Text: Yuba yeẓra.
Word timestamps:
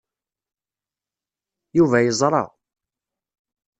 Yuba 1.77 1.97
yeẓra. 2.05 2.43